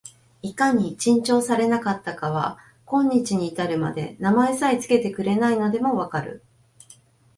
[0.41, 6.41] いかに珍重されなかったかは、今日に至るまで名前さえつけてくれないのでも分かる